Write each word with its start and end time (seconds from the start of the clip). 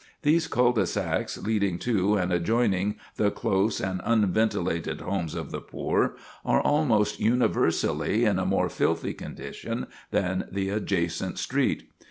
These 0.23 0.47
cul 0.47 0.71
de 0.73 0.87
sacs 0.87 1.37
leading 1.37 1.77
to, 1.77 2.15
and 2.15 2.33
adjoining 2.33 2.95
the 3.17 3.29
close 3.29 3.79
and 3.79 4.01
unventilated 4.03 4.99
homes 4.99 5.35
of 5.35 5.51
the 5.51 5.61
poor, 5.61 6.15
are 6.43 6.59
almost 6.59 7.19
universally 7.19 8.25
in 8.25 8.39
a 8.39 8.45
more 8.47 8.67
filthy 8.67 9.13
condition 9.13 9.85
than 10.09 10.45
the 10.51 10.69
adjacent 10.69 11.37
street. 11.37 11.87